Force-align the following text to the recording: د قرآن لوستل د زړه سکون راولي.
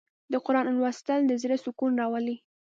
د 0.31 0.33
قرآن 0.45 0.65
لوستل 0.77 1.21
د 1.27 1.31
زړه 1.41 1.57
سکون 1.63 1.91
راولي. 2.01 2.37